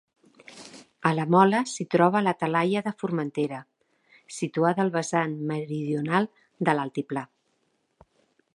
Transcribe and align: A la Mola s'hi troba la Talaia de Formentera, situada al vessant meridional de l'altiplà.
A 1.09 1.09
la 1.17 1.25
Mola 1.33 1.59
s'hi 1.71 1.85
troba 1.95 2.21
la 2.27 2.33
Talaia 2.43 2.81
de 2.87 2.93
Formentera, 3.03 3.59
situada 4.39 4.85
al 4.85 4.89
vessant 4.97 5.37
meridional 5.53 6.29
de 6.71 6.79
l'altiplà. 6.79 7.25